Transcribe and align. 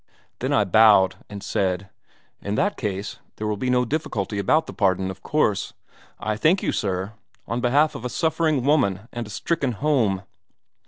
Then 0.39 0.51
I 0.51 0.63
bowed 0.65 1.17
and 1.29 1.43
said: 1.43 1.91
'In 2.41 2.55
that 2.55 2.75
case, 2.75 3.19
there 3.35 3.45
will 3.45 3.55
be 3.55 3.69
no 3.69 3.85
difficulty 3.85 4.39
about 4.39 4.65
the 4.65 4.73
pardon, 4.73 5.11
of 5.11 5.21
course. 5.21 5.73
I 6.19 6.37
thank 6.37 6.63
you, 6.63 6.71
sir, 6.71 7.13
on 7.47 7.61
behalf 7.61 7.93
of 7.93 8.03
a 8.03 8.09
suffering 8.09 8.65
woman 8.65 9.01
and 9.13 9.27
a 9.27 9.29
stricken 9.29 9.73
home.' 9.73 10.23